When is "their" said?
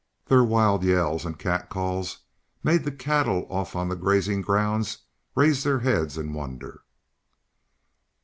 0.25-0.43, 5.63-5.81